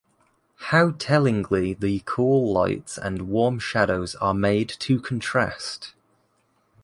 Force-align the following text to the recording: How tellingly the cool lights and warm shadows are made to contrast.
How 0.71 0.95
tellingly 0.97 1.75
the 1.75 2.01
cool 2.05 2.51
lights 2.51 2.97
and 2.97 3.29
warm 3.29 3.59
shadows 3.59 4.15
are 4.15 4.33
made 4.33 4.69
to 4.79 4.99
contrast. 4.99 5.93